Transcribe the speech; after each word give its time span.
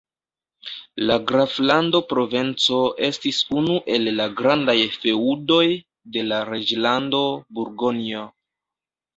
La 1.09 1.17
graflando 1.31 2.01
Provenco 2.13 2.79
estis 3.09 3.41
unu 3.61 3.77
el 3.97 4.09
la 4.21 4.27
grandaj 4.41 4.77
feŭdoj 4.97 5.63
de 6.17 6.27
la 6.33 6.41
reĝlando 6.51 7.21
Burgonjo. 7.61 8.27